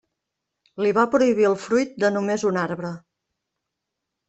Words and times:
Li 0.85 0.93
va 0.99 1.03
prohibir 1.15 1.45
el 1.51 1.59
fruit 1.67 1.93
de 2.05 2.11
només 2.17 2.47
un 2.53 2.59
arbre. 2.65 2.93